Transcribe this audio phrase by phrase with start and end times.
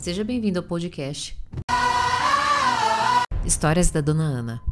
[0.00, 1.38] Seja bem-vindo ao podcast
[3.44, 4.62] Histórias da Dona Ana.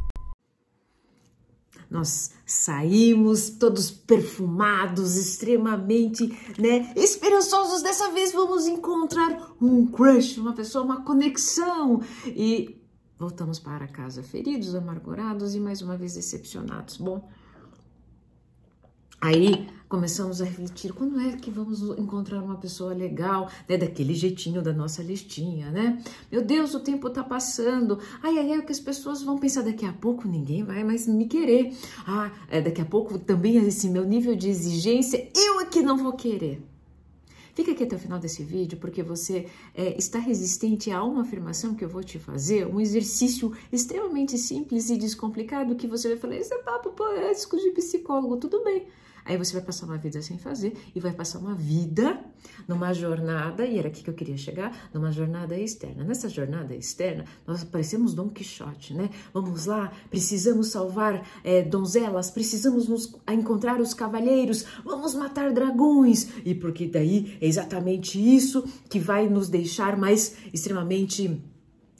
[1.87, 7.83] Nós saímos todos perfumados, extremamente, né, esperançosos.
[7.83, 12.01] Dessa vez vamos encontrar um crush, uma pessoa, uma conexão.
[12.25, 12.81] E
[13.19, 16.97] voltamos para casa feridos, amargurados e mais uma vez decepcionados.
[16.97, 17.29] Bom,
[19.21, 23.75] Aí começamos a refletir quando é que vamos encontrar uma pessoa legal, né?
[23.75, 26.01] Daquele jeitinho da nossa listinha, né?
[26.31, 27.99] Meu Deus, o tempo tá passando.
[28.21, 31.25] Ai, ai, o que as pessoas vão pensar daqui a pouco ninguém vai mais me
[31.25, 31.75] querer.
[32.07, 35.97] Ah, é, daqui a pouco também esse meu nível de exigência, eu é que não
[35.97, 36.61] vou querer.
[37.59, 39.45] Fica aqui até o final desse vídeo porque você
[39.75, 44.89] é, está resistente a uma afirmação que eu vou te fazer, um exercício extremamente simples
[44.89, 48.87] e descomplicado que você vai falar, isso é papo poético de psicólogo, tudo bem.
[49.29, 52.19] Aí você vai passar uma vida sem fazer e vai passar uma vida
[52.67, 56.03] numa jornada, e era aqui que eu queria chegar, numa jornada externa.
[56.03, 59.11] Nessa jornada externa, nós parecemos Dom Quixote, né?
[59.31, 66.55] Vamos lá, precisamos salvar é, donzelas, precisamos nos encontrar os cavalheiros, vamos matar dragões, e
[66.55, 71.39] porque daí é exatamente isso que vai nos deixar mais extremamente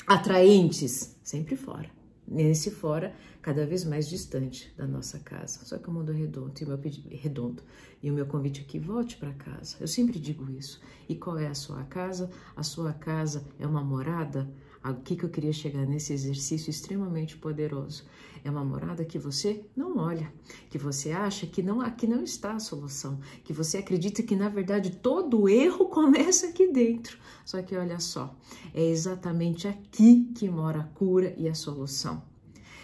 [0.08, 1.99] atraentes, sempre fora
[2.30, 5.66] nesse fora cada vez mais distante da nossa casa.
[5.66, 7.64] Só que o mundo é redondo e o meu pedido é redondo.
[8.02, 9.76] E o meu convite aqui, volte para casa.
[9.80, 10.80] Eu sempre digo isso.
[11.08, 12.30] E qual é a sua casa?
[12.56, 14.50] A sua casa é uma morada?
[14.84, 18.06] O que, que eu queria chegar nesse exercício extremamente poderoso?
[18.44, 20.32] É uma morada que você não olha,
[20.70, 24.48] que você acha que não aqui não está a solução, que você acredita que na
[24.48, 27.18] verdade todo erro começa aqui dentro.
[27.44, 28.34] Só que olha só,
[28.74, 32.24] é exatamente aqui que mora a cura e a solução.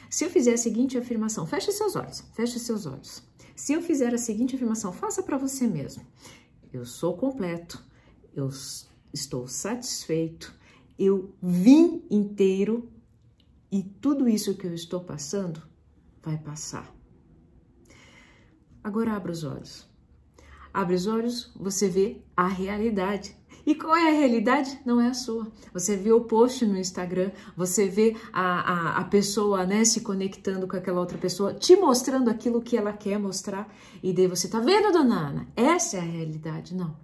[0.09, 3.23] Se eu fizer a seguinte afirmação, feche seus olhos, feche seus olhos.
[3.55, 6.05] Se eu fizer a seguinte afirmação, faça para você mesmo.
[6.73, 7.81] Eu sou completo,
[8.35, 8.49] eu
[9.13, 10.53] estou satisfeito,
[10.97, 12.89] eu vim inteiro
[13.71, 15.61] e tudo isso que eu estou passando
[16.23, 16.94] vai passar.
[18.83, 19.89] Agora abra os olhos.
[20.73, 23.35] Abre os olhos, você vê a realidade.
[23.66, 24.79] E qual é a realidade?
[24.85, 25.51] Não é a sua.
[25.73, 30.67] Você vê o post no Instagram, você vê a, a, a, pessoa né, se conectando
[30.67, 33.73] com aquela outra pessoa, te mostrando aquilo que ela quer mostrar.
[34.03, 35.47] E daí você tá vendo, dona Ana?
[35.55, 36.75] Essa é a realidade.
[36.75, 36.95] Não.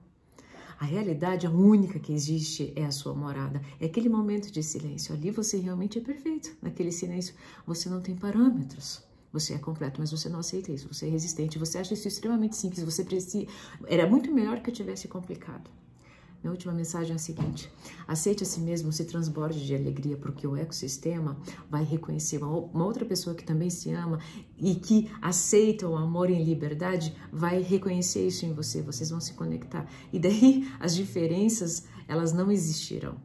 [0.82, 3.62] A realidade, a única que existe, é a sua morada.
[3.80, 5.14] É aquele momento de silêncio.
[5.14, 6.58] Ali você realmente é perfeito.
[6.60, 7.36] Naquele silêncio
[7.68, 9.04] você não tem parâmetros.
[9.32, 10.92] Você é completo, mas você não aceita isso.
[10.92, 11.60] Você é resistente.
[11.60, 12.84] Você acha isso extremamente simples.
[12.84, 13.46] Você precisa.
[13.86, 15.70] Era muito melhor que eu tivesse complicado.
[16.44, 17.72] Minha última mensagem é a seguinte:
[18.08, 21.38] aceite a si mesmo, se transborde de alegria, porque o ecossistema
[21.70, 24.20] vai reconhecer uma, outra pessoa que também se ama
[24.58, 28.82] e que aceita o amor em liberdade, vai reconhecer isso em você.
[28.82, 33.16] Vocês vão se conectar e daí as diferenças elas não existirão.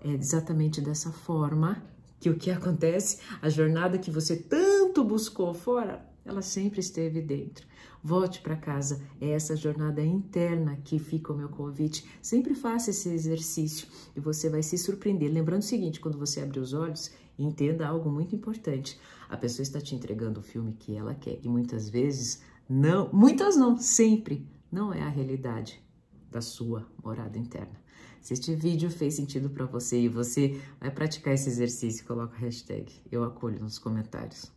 [0.00, 1.82] É exatamente dessa forma
[2.20, 7.66] que o que acontece, a jornada que você tanto buscou fora, ela sempre esteve dentro.
[8.02, 12.04] Volte para casa, é essa jornada interna que fica o meu convite.
[12.22, 13.86] Sempre faça esse exercício
[14.16, 15.30] e você vai se surpreender.
[15.30, 18.98] Lembrando o seguinte: quando você abrir os olhos, entenda algo muito importante.
[19.28, 23.56] A pessoa está te entregando o filme que ela quer e muitas vezes não, muitas
[23.56, 25.82] não, sempre não é a realidade
[26.30, 27.82] da sua morada interna.
[28.20, 32.40] Se este vídeo fez sentido para você e você vai praticar esse exercício, coloca a
[32.40, 34.50] hashtag eu acolho nos comentários.